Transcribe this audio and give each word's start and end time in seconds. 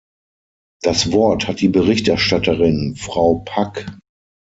Das 0.81 1.11
Wort 1.11 1.47
hat 1.47 1.61
die 1.61 1.67
Berichterstatterin, 1.67 2.95
Frau 2.95 3.43
Pack. 3.45 3.85